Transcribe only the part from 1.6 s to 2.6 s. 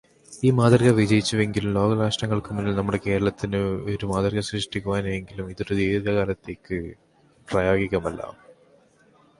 ലോകരാഷ്ട്രങ്ങൾക്കു